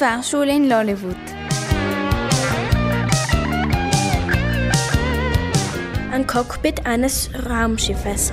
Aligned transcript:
Fahrschule 0.00 0.56
in 0.56 0.66
Lollywood. 0.66 1.14
Ein 6.10 6.26
Cockpit 6.26 6.86
eines 6.86 7.28
Raumschiffes. 7.46 8.32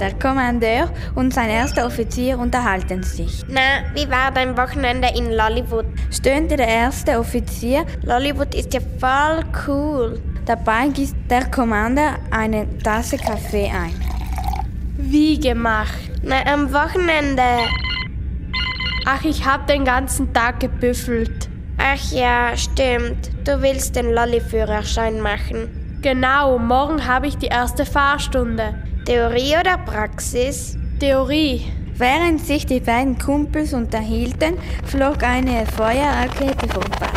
Der 0.00 0.14
Kommandeur 0.14 0.88
und 1.14 1.34
sein 1.34 1.50
erster 1.50 1.84
Offizier 1.84 2.38
unterhalten 2.38 3.02
sich. 3.02 3.42
Na, 3.46 3.84
wie 3.92 4.08
war 4.10 4.30
dein 4.30 4.56
Wochenende 4.56 5.08
in 5.14 5.30
Lollywood? 5.30 5.84
Stöhnte 6.10 6.56
der 6.56 6.68
erste 6.68 7.18
Offizier. 7.18 7.84
Lollywood 8.04 8.54
ist 8.54 8.72
ja 8.72 8.80
voll 8.98 9.44
cool. 9.68 10.18
Dabei 10.46 10.88
gießt 10.88 11.14
der 11.28 11.50
Commander 11.50 12.14
eine 12.30 12.66
Tasse 12.78 13.18
Kaffee 13.18 13.70
ein. 13.70 14.00
Wie 14.96 15.38
gemacht? 15.38 16.10
Na, 16.22 16.36
am 16.46 16.72
Wochenende. 16.72 17.42
Ach, 19.08 19.22
ich 19.22 19.46
hab 19.46 19.68
den 19.68 19.84
ganzen 19.84 20.32
Tag 20.32 20.58
gebüffelt. 20.58 21.48
Ach 21.78 22.10
ja, 22.10 22.56
stimmt. 22.56 23.30
Du 23.44 23.62
willst 23.62 23.94
den 23.94 24.12
Lolli-Führerschein 24.12 25.20
machen. 25.20 25.98
Genau, 26.02 26.58
morgen 26.58 27.06
habe 27.06 27.28
ich 27.28 27.38
die 27.38 27.46
erste 27.46 27.86
Fahrstunde. 27.86 28.74
Theorie 29.04 29.54
oder 29.60 29.78
Praxis? 29.78 30.76
Theorie. 30.98 31.72
Während 31.94 32.44
sich 32.44 32.66
die 32.66 32.80
beiden 32.80 33.16
Kumpels 33.16 33.72
unterhielten, 33.74 34.58
flog 34.84 35.22
eine 35.22 35.66
Feuerrakete 35.66 36.66
vorbei. 36.66 37.12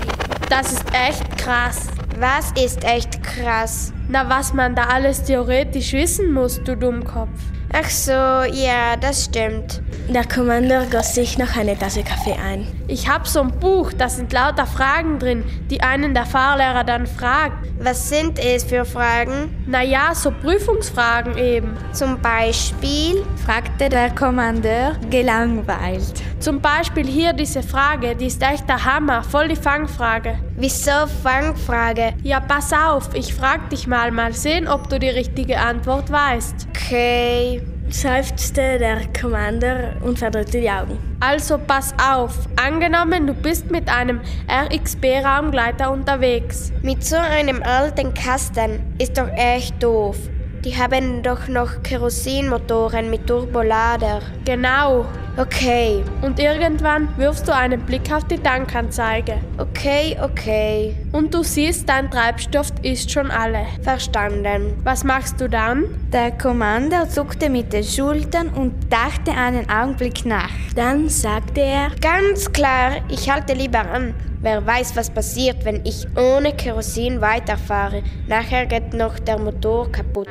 Das 0.47 0.71
ist 0.71 0.85
echt 0.94 1.39
krass. 1.39 1.88
Was 2.19 2.52
ist 2.52 2.83
echt 2.83 3.23
krass? 3.23 3.94
Na, 4.09 4.30
was 4.30 4.53
man 4.53 4.75
da 4.75 4.83
alles 4.83 5.23
theoretisch 5.23 5.94
wissen 5.94 6.33
muss, 6.33 6.64
du 6.64 6.77
Dummkopf. 6.77 7.30
Ach 7.73 7.89
so, 7.89 8.11
ja, 8.11 8.95
das 8.99 9.25
stimmt. 9.25 9.81
Der 10.09 10.25
Kommandeur 10.25 10.88
goss 10.89 11.13
sich 11.13 11.38
noch 11.38 11.55
eine 11.55 11.77
Tasse 11.77 12.02
Kaffee 12.02 12.33
ein. 12.33 12.65
Ich 12.88 13.07
hab 13.07 13.27
so 13.27 13.41
ein 13.41 13.52
Buch, 13.59 13.93
da 13.93 14.09
sind 14.09 14.33
lauter 14.33 14.65
Fragen 14.65 15.19
drin, 15.19 15.43
die 15.69 15.81
einen 15.81 16.15
der 16.15 16.25
Fahrlehrer 16.25 16.83
dann 16.83 17.05
fragt. 17.05 17.67
Was 17.79 18.09
sind 18.09 18.39
es 18.39 18.63
für 18.63 18.85
Fragen? 18.85 19.55
Naja, 19.67 20.15
so 20.15 20.31
Prüfungsfragen 20.31 21.37
eben. 21.37 21.77
Zum 21.91 22.19
Beispiel? 22.19 23.23
fragte 23.45 23.87
der 23.87 24.09
Kommandeur 24.09 24.93
gelangweilt. 25.11 26.23
Zum 26.39 26.59
Beispiel 26.59 27.05
hier 27.05 27.33
diese 27.33 27.61
Frage, 27.61 28.15
die 28.15 28.27
ist 28.27 28.41
echt 28.41 28.67
der 28.67 28.83
Hammer, 28.83 29.21
voll 29.21 29.49
die 29.49 29.55
Fangfrage. 29.55 30.39
Wieso 30.55 31.05
Fangfrage? 31.21 32.13
Ja, 32.23 32.39
pass 32.39 32.73
auf, 32.73 33.13
ich 33.13 33.35
frag 33.35 33.69
dich 33.69 33.85
mal, 33.85 34.09
mal 34.09 34.33
sehen, 34.33 34.67
ob 34.67 34.89
du 34.89 34.97
die 34.97 35.09
richtige 35.09 35.59
Antwort 35.59 36.11
weißt. 36.11 36.67
Okay. 36.69 37.61
Seufzte 37.94 38.78
der 38.78 39.02
Kommandeur 39.20 39.94
und 40.02 40.20
verdrückte 40.20 40.62
die 40.62 40.70
Augen. 40.70 40.98
Also 41.20 41.58
pass 41.58 41.94
auf, 42.02 42.34
angenommen 42.56 43.28
du 43.28 43.34
bist 43.34 43.70
mit 43.72 43.90
einem 43.90 44.22
RXB-Raumgleiter 44.48 45.92
unterwegs. 45.92 46.72
Mit 46.82 47.04
so 47.04 47.17
einem 47.17 47.62
alten 47.64 48.14
Kasten 48.14 48.95
ist 48.98 49.17
doch 49.17 49.30
echt 49.36 49.82
doof. 49.82 50.17
Die 50.64 50.76
haben 50.76 51.23
doch 51.23 51.48
noch 51.48 51.82
Kerosinmotoren 51.84 53.10
mit 53.10 53.26
Turbolader. 53.28 54.22
Genau. 54.45 55.06
Okay, 55.40 56.04
Und 56.22 56.38
irgendwann 56.38 57.08
wirfst 57.18 57.48
du 57.48 57.56
einen 57.56 57.80
Blick 57.80 58.12
auf 58.12 58.26
die 58.26 58.38
Tankanzeige. 58.38 59.38
okay, 59.58 60.18
okay. 60.22 60.94
Und 61.14 61.34
du 61.34 61.44
siehst, 61.44 61.88
dein 61.88 62.12
Treibstoff 62.12 62.73
ist 62.82 63.09
schon 63.09 63.32
alle. 63.32 63.66
Verstanden. 63.82 64.73
Was 64.84 65.06
machst 65.06 65.40
du 65.40 65.48
dann? 65.48 65.86
Der 66.11 66.32
Kommandeur 66.32 67.08
zuckte 67.08 67.49
mit 67.49 67.72
den 67.72 67.86
Schultern 67.86 68.49
und 68.49 68.73
dachte 68.92 69.32
einen 69.32 69.70
Augenblick 69.70 70.26
nach. 70.26 70.52
Dann 70.76 71.08
sagte 71.08 71.61
er, 71.61 71.92
Ganz 72.02 72.52
klar, 72.52 72.98
ich 73.08 73.30
halte 73.30 73.54
lieber 73.54 73.89
an. 73.89 74.14
Wer 74.42 74.66
weiß, 74.66 74.98
was 74.98 75.10
passiert, 75.10 75.64
wenn 75.64 75.86
ich 75.86 76.05
ohne 76.17 76.54
Kerosin 76.54 77.22
weiterfahre. 77.22 78.04
Nachher 78.28 78.66
geht 78.66 78.94
noch 78.94 79.17
der 79.20 79.39
Motor 79.39 79.89
kaputt. 79.89 80.28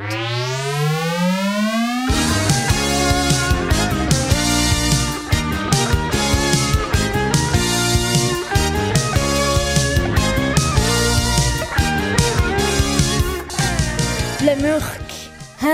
Lemurk. 14.59 14.83
Hä? 15.59 15.67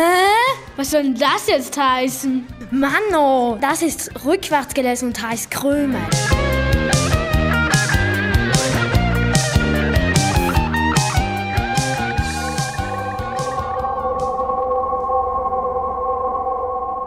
Was 0.75 0.91
soll 0.91 1.03
denn 1.03 1.16
das 1.16 1.47
jetzt 1.47 1.78
heißen? 1.78 2.47
Manno, 2.72 3.57
das 3.59 3.81
ist 3.81 4.12
rückwärts 4.25 4.73
gelesen 4.73 5.07
und 5.09 5.22
heißt 5.22 5.50
Krümel. 5.50 6.01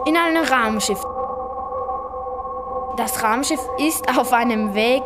In 0.07 0.17
einem 0.17 0.45
Raumschiff. 0.45 1.01
Das 2.97 3.23
Raumschiff 3.23 3.61
ist 3.79 4.09
auf 4.19 4.33
einem 4.33 4.75
Weg 4.75 5.03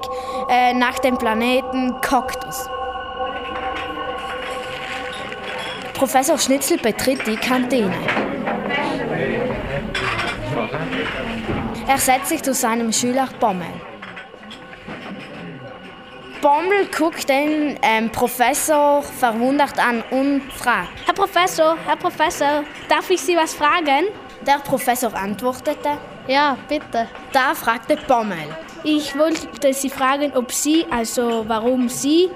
äh, 0.49 0.73
nach 0.73 0.99
dem 1.01 1.19
Planeten 1.19 2.01
Coctus. 2.01 2.69
Professor 6.03 6.37
Schnitzel 6.37 6.79
betritt 6.79 7.25
die 7.29 7.37
Kantine. 7.37 7.95
Er 11.87 11.97
setzt 11.97 12.31
sich 12.31 12.43
zu 12.43 12.53
seinem 12.53 12.93
Schüler 12.93 13.29
Bommel. 13.39 13.69
Bommel 16.41 16.87
guckt 16.87 17.29
den 17.29 17.79
ähm, 17.83 18.11
Professor 18.11 19.01
verwundert 19.01 19.79
an 19.79 20.03
und 20.11 20.53
fragt. 20.53 20.89
Herr 21.07 21.15
Professor, 21.15 21.77
Herr 21.87 21.97
Professor, 21.97 22.65
darf 22.89 23.09
ich 23.09 23.21
Sie 23.21 23.37
was 23.37 23.55
fragen? 23.55 24.07
Der 24.45 24.59
Professor 24.59 25.15
antwortete. 25.15 25.99
Ja, 26.27 26.59
bitte. 26.69 27.07
Da 27.33 27.55
fragte 27.55 27.97
Bommel. 28.09 28.49
Ich 28.83 29.17
wollte 29.17 29.73
Sie 29.73 29.89
fragen, 29.89 30.33
ob 30.35 30.51
Sie, 30.51 30.85
also 30.91 31.45
warum 31.47 31.89
Sie, 31.89 32.29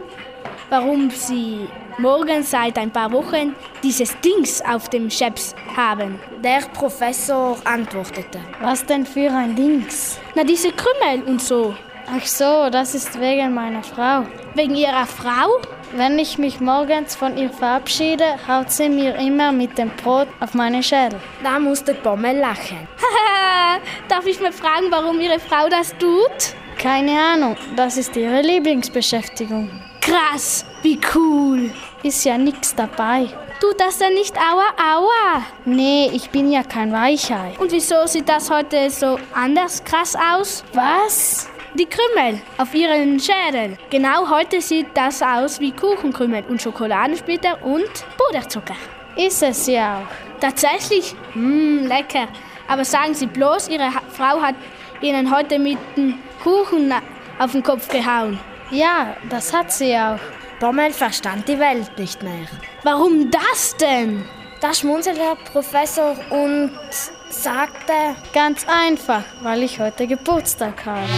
warum 0.70 1.10
Sie 1.10 1.68
morgen 1.98 2.42
seit 2.42 2.78
ein 2.78 2.90
paar 2.90 3.12
Wochen 3.12 3.54
dieses 3.82 4.18
Dings 4.20 4.62
auf 4.62 4.88
dem 4.88 5.10
Scheps 5.10 5.54
haben. 5.76 6.18
Der 6.42 6.60
Professor 6.74 7.56
antwortete. 7.64 8.40
Was 8.60 8.84
denn 8.84 9.06
für 9.06 9.30
ein 9.30 9.54
Dings? 9.54 10.18
Na, 10.34 10.44
diese 10.44 10.72
Krümel 10.72 11.22
und 11.26 11.40
so. 11.40 11.74
Ach 12.08 12.24
so, 12.24 12.70
das 12.70 12.94
ist 12.94 13.18
wegen 13.18 13.52
meiner 13.54 13.82
Frau. 13.82 14.24
Wegen 14.54 14.76
Ihrer 14.76 15.06
Frau? 15.06 15.60
Wenn 15.92 16.18
ich 16.18 16.38
mich 16.38 16.60
morgens 16.60 17.16
von 17.16 17.36
ihr 17.36 17.50
verabschiede, 17.50 18.24
haut 18.46 18.70
sie 18.70 18.88
mir 18.88 19.14
immer 19.16 19.50
mit 19.52 19.78
dem 19.78 19.90
Brot 19.90 20.28
auf 20.40 20.54
meinen 20.54 20.82
Schädel. 20.82 21.20
Da 21.42 21.58
musste 21.58 21.94
Bommel 21.94 22.38
lachen. 22.38 22.86
Darf 24.08 24.26
ich 24.26 24.40
mal 24.40 24.52
fragen, 24.52 24.86
warum 24.90 25.20
Ihre 25.20 25.40
Frau 25.40 25.68
das 25.68 25.96
tut? 25.98 26.54
Keine 26.78 27.18
Ahnung, 27.18 27.56
das 27.74 27.96
ist 27.96 28.14
ihre 28.16 28.42
Lieblingsbeschäftigung. 28.42 29.70
Krass, 30.06 30.64
wie 30.82 31.00
cool. 31.16 31.72
Ist 32.04 32.24
ja 32.24 32.38
nix 32.38 32.72
dabei. 32.76 33.26
Tut 33.60 33.80
das 33.80 33.98
denn 33.98 34.14
nicht 34.14 34.36
aua 34.36 34.68
aua? 34.78 35.42
Nee, 35.64 36.10
ich 36.12 36.30
bin 36.30 36.52
ja 36.52 36.62
kein 36.62 36.92
Weichei. 36.92 37.54
Und 37.58 37.72
wieso 37.72 38.06
sieht 38.06 38.28
das 38.28 38.48
heute 38.48 38.88
so 38.88 39.18
anders 39.34 39.82
krass 39.82 40.14
aus? 40.14 40.62
Was? 40.74 41.48
Die 41.74 41.86
Krümel 41.86 42.40
auf 42.56 42.72
ihren 42.72 43.18
Schädel. 43.18 43.78
Genau 43.90 44.30
heute 44.30 44.60
sieht 44.60 44.86
das 44.94 45.20
aus 45.22 45.58
wie 45.58 45.72
Kuchenkrümel 45.72 46.44
und 46.48 46.62
Schokoladensplitter 46.62 47.60
und 47.64 47.90
Puderzucker. 48.16 48.76
Ist 49.16 49.42
es 49.42 49.66
ja 49.66 49.98
auch. 49.98 50.40
Tatsächlich? 50.40 51.16
Mmm, 51.34 51.88
lecker. 51.88 52.28
Aber 52.68 52.84
sagen 52.84 53.14
Sie 53.14 53.26
bloß, 53.26 53.70
Ihre 53.70 53.90
Frau 54.16 54.40
hat 54.40 54.54
Ihnen 55.00 55.34
heute 55.34 55.58
mit 55.58 55.78
dem 55.96 56.14
Kuchen 56.44 56.94
auf 57.40 57.50
den 57.50 57.64
Kopf 57.64 57.88
gehauen. 57.88 58.38
Ja, 58.70 59.16
das 59.30 59.52
hat 59.52 59.72
sie 59.72 59.96
auch. 59.96 60.18
Bommel 60.58 60.92
verstand 60.92 61.48
die 61.48 61.58
Welt 61.58 61.98
nicht 61.98 62.22
mehr. 62.22 62.46
Warum 62.82 63.30
das 63.30 63.76
denn? 63.76 64.24
Da 64.60 64.72
schmunzelte 64.74 65.20
der 65.20 65.36
Professor 65.52 66.16
und 66.30 66.72
sagte, 67.30 68.16
Ganz 68.32 68.66
einfach, 68.66 69.22
weil 69.42 69.62
ich 69.62 69.78
heute 69.78 70.06
Geburtstag 70.06 70.84
habe. 70.84 71.08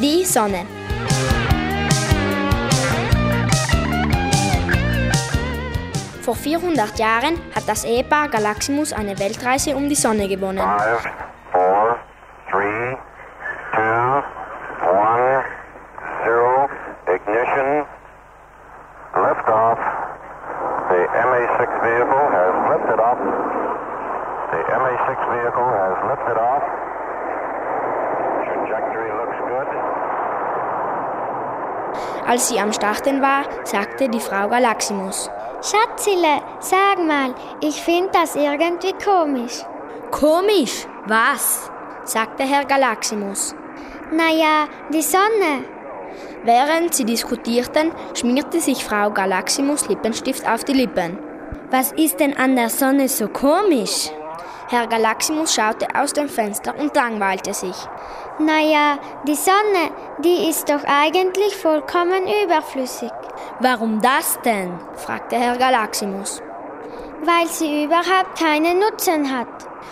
die 0.00 0.24
Sonne. 0.24 0.79
Vor 6.30 6.36
400 6.36 6.96
Jahren 6.96 7.40
hat 7.56 7.66
das 7.66 7.84
Ehepaar 7.84 8.28
Galaximus 8.28 8.92
eine 8.92 9.18
Weltreise 9.18 9.74
um 9.74 9.88
die 9.88 9.96
Sonne 9.96 10.28
gewonnen. 10.28 10.60
Five, 10.60 11.02
four, 11.50 11.98
three, 12.48 12.96
two, 13.74 14.22
one, 14.86 15.42
zero, 16.22 16.70
ignition, 17.10 17.82
liftoff. 19.18 19.78
The 20.90 21.02
MA6 21.18 21.66
vehicle 21.82 22.26
has 22.30 22.54
lifted 22.78 23.00
off. 23.02 23.18
The 24.54 24.62
MA6 24.70 25.18
vehicle 25.34 25.68
has 25.82 25.96
lifted 26.10 26.38
off. 26.38 26.62
Trajectory 28.46 29.10
looks 29.18 29.38
good. 29.50 29.66
Als 32.30 32.48
sie 32.48 32.60
am 32.60 32.72
Starten 32.72 33.20
war, 33.20 33.42
sagte 33.64 34.08
die 34.08 34.20
Frau 34.20 34.48
Galaximus. 34.48 35.28
Schatzile, 35.68 36.40
sag 36.60 37.04
mal, 37.04 37.34
ich 37.60 37.82
finde 37.82 38.10
das 38.12 38.36
irgendwie 38.36 38.92
komisch. 39.04 39.64
Komisch? 40.12 40.86
Was? 41.08 41.68
sagte 42.04 42.44
Herr 42.44 42.64
Galaximus. 42.66 43.52
Naja, 44.12 44.68
die 44.94 45.02
Sonne. 45.02 45.64
Während 46.44 46.94
sie 46.94 47.04
diskutierten, 47.04 47.90
schmierte 48.14 48.60
sich 48.60 48.84
Frau 48.84 49.10
Galaximus 49.10 49.88
Lippenstift 49.88 50.48
auf 50.48 50.62
die 50.62 50.74
Lippen. 50.74 51.18
Was 51.72 51.90
ist 51.90 52.20
denn 52.20 52.36
an 52.36 52.54
der 52.54 52.70
Sonne 52.70 53.08
so 53.08 53.26
komisch? 53.26 54.08
Herr 54.70 54.86
Galaximus 54.86 55.52
schaute 55.52 55.88
aus 55.96 56.12
dem 56.12 56.28
Fenster 56.28 56.72
und 56.78 56.94
langweilte 56.94 57.52
sich. 57.52 57.74
Naja, 58.38 59.00
die 59.26 59.34
Sonne, 59.34 59.90
die 60.18 60.48
ist 60.48 60.68
doch 60.68 60.84
eigentlich 60.84 61.56
vollkommen 61.56 62.22
überflüssig. 62.44 63.10
Warum 63.58 64.00
das 64.00 64.38
denn? 64.44 64.78
fragte 64.94 65.34
Herr 65.34 65.56
Galaximus. 65.56 66.40
Weil 67.24 67.48
sie 67.48 67.82
überhaupt 67.82 68.38
keinen 68.38 68.78
Nutzen 68.78 69.36
hat. 69.36 69.48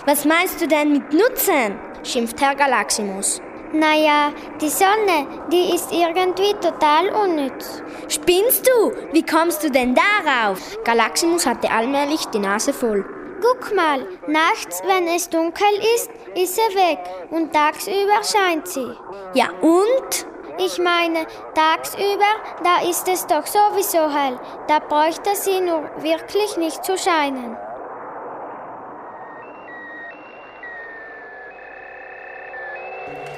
Was 0.06 0.24
meinst 0.24 0.60
du 0.60 0.68
denn 0.68 0.92
mit 0.92 1.12
Nutzen? 1.12 1.76
schimpft 2.04 2.40
Herr 2.40 2.54
Galaximus. 2.54 3.42
Naja, 3.72 4.32
die 4.60 4.68
Sonne, 4.68 5.26
die 5.50 5.74
ist 5.74 5.90
irgendwie 5.90 6.54
total 6.60 7.08
unnütz. 7.08 7.82
Spinnst 8.06 8.64
du? 8.68 8.92
Wie 9.10 9.26
kommst 9.26 9.64
du 9.64 9.72
denn 9.72 9.96
darauf? 9.96 10.60
Galaximus 10.84 11.46
hatte 11.46 11.68
allmählich 11.68 12.26
die 12.26 12.38
Nase 12.38 12.72
voll. 12.72 13.17
Guck 13.40 13.74
mal, 13.74 14.04
nachts, 14.26 14.82
wenn 14.84 15.06
es 15.06 15.28
dunkel 15.28 15.68
ist, 15.94 16.10
ist 16.34 16.56
sie 16.56 16.74
weg 16.74 16.98
und 17.30 17.52
tagsüber 17.52 18.20
scheint 18.24 18.66
sie. 18.66 18.92
Ja 19.34 19.50
und? 19.60 20.26
Ich 20.58 20.78
meine, 20.78 21.24
tagsüber, 21.54 22.32
da 22.64 22.88
ist 22.88 23.06
es 23.06 23.26
doch 23.26 23.46
sowieso 23.46 24.12
hell. 24.12 24.40
Da 24.66 24.80
bräuchte 24.80 25.36
sie 25.36 25.60
nur 25.60 25.88
wirklich 26.02 26.56
nicht 26.56 26.84
zu 26.84 26.98
scheinen. 26.98 27.56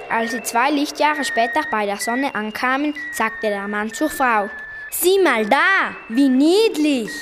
Als 0.09 0.31
sie 0.31 0.43
zwei 0.43 0.71
Lichtjahre 0.71 1.25
später 1.25 1.61
bei 1.71 1.85
der 1.85 1.99
Sonne 1.99 2.35
ankamen, 2.35 2.95
sagte 3.13 3.49
der 3.49 3.69
Mann 3.69 3.93
zur 3.93 4.09
Frau: 4.09 4.49
Sieh 4.91 5.23
mal 5.23 5.47
da, 5.47 5.95
wie 6.09 6.29
niedlich! 6.29 7.13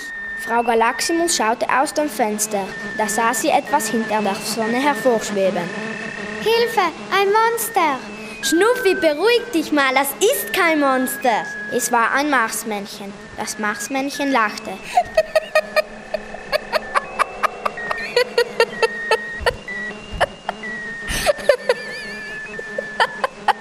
Frau 0.41 0.63
Galaximus 0.63 1.37
schaute 1.37 1.67
aus 1.69 1.93
dem 1.93 2.09
Fenster. 2.09 2.67
Da 2.97 3.09
sah 3.09 3.35
sie 3.35 3.49
etwas 3.49 3.89
hinter 3.89 4.23
der 4.23 4.35
Sonne 4.37 4.77
hervorschweben. 4.77 5.69
Hilfe, 6.41 6.81
ein 7.13 7.29
Monster! 7.29 7.99
Schnuffi, 8.41 8.95
beruhig 8.95 9.43
dich 9.53 9.73
mal, 9.73 9.93
das 9.95 10.09
ist 10.21 10.53
kein 10.53 10.79
Monster. 10.79 11.45
Es 11.75 11.91
war 11.91 12.13
ein 12.13 12.31
Marsmännchen. 12.31 13.13
Das 13.37 13.59
Marsmännchen 13.59 14.31
lachte. 14.31 14.71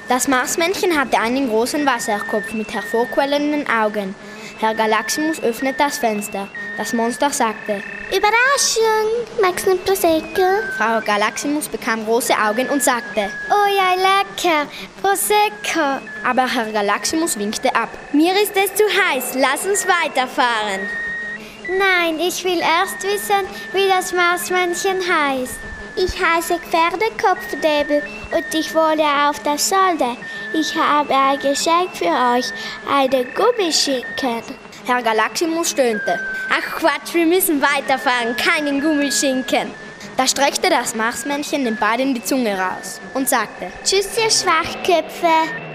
Das 0.07 0.27
Marsmännchen 0.27 0.97
hatte 0.97 1.19
einen 1.19 1.49
großen 1.49 1.85
Wasserkopf 1.85 2.53
mit 2.53 2.73
hervorquellenden 2.73 3.67
Augen. 3.69 4.15
Herr 4.59 4.73
Galaximus 4.73 5.41
öffnete 5.43 5.79
das 5.79 5.97
Fenster. 5.97 6.47
Das 6.77 6.93
Monster 6.93 7.31
sagte: 7.31 7.81
Überraschung, 8.15 9.25
du 9.39 9.71
ein 9.71 9.79
Prosecco? 9.79 10.43
Frau 10.77 11.01
Galaximus 11.03 11.67
bekam 11.67 12.05
große 12.05 12.33
Augen 12.33 12.69
und 12.69 12.83
sagte: 12.83 13.31
Oh 13.49 13.67
ja, 13.67 13.95
lecker, 13.95 14.69
Prosecco. 15.01 15.99
Aber 16.23 16.47
Herr 16.47 16.71
Galaximus 16.71 17.37
winkte 17.39 17.73
ab. 17.75 17.89
Mir 18.13 18.33
ist 18.41 18.55
es 18.55 18.75
zu 18.75 18.83
heiß, 18.83 19.33
lass 19.35 19.65
uns 19.65 19.87
weiterfahren. 19.87 20.87
Nein, 21.67 22.19
ich 22.19 22.43
will 22.43 22.59
erst 22.59 23.03
wissen, 23.03 23.45
wie 23.73 23.87
das 23.89 24.13
Marsmännchen 24.13 24.99
heißt. 25.01 25.59
Ich 25.95 26.11
heiße 26.23 26.59
Pferdekopfdebel 26.59 28.03
und 28.31 28.53
ich 28.53 28.73
wohne 28.75 29.27
auf 29.27 29.41
der 29.41 29.57
Solde. 29.57 30.15
Ich 30.53 30.75
habe 30.75 31.13
ein 31.13 31.39
Geschenk 31.39 31.89
für 31.93 32.05
euch, 32.05 32.53
eine 32.87 33.25
Gummischinken. 33.25 34.43
Herr 34.85 35.01
Galaximus 35.01 35.71
stöhnte. 35.71 36.19
Ach 36.59 36.79
Quatsch, 36.79 37.13
wir 37.13 37.27
müssen 37.27 37.61
weiterfahren, 37.61 38.35
keinen 38.35 38.81
Gummischinken. 38.81 39.69
Da 40.15 40.25
streckte 40.25 40.69
das 40.71 40.95
Marsmännchen 40.95 41.63
den 41.63 41.75
beiden 41.75 42.15
die 42.15 42.23
Zunge 42.23 42.57
raus 42.57 42.99
und 43.13 43.29
sagte: 43.29 43.71
Tschüss, 43.83 44.17
ihr 44.17 44.31
Schwachköpfe. 44.31 45.66